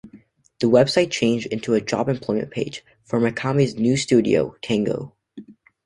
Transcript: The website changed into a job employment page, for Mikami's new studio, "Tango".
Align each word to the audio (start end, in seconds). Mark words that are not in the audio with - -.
The 0.61 0.65
website 0.65 1.11
changed 1.11 1.45
into 1.53 1.75
a 1.75 1.79
job 1.79 2.09
employment 2.09 2.49
page, 2.49 2.83
for 3.03 3.19
Mikami's 3.19 3.75
new 3.75 3.95
studio, 3.95 4.55
"Tango". 4.63 5.13